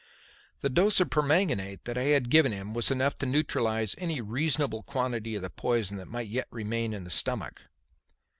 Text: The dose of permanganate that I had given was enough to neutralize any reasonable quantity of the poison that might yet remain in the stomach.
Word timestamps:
The 0.61 0.69
dose 0.71 0.99
of 0.99 1.11
permanganate 1.11 1.83
that 1.85 1.95
I 1.95 2.05
had 2.05 2.31
given 2.31 2.73
was 2.73 2.89
enough 2.89 3.17
to 3.17 3.27
neutralize 3.27 3.93
any 3.99 4.19
reasonable 4.19 4.81
quantity 4.81 5.35
of 5.35 5.43
the 5.43 5.51
poison 5.51 5.97
that 5.97 6.07
might 6.07 6.27
yet 6.27 6.47
remain 6.49 6.91
in 6.91 7.03
the 7.03 7.11
stomach. 7.11 7.65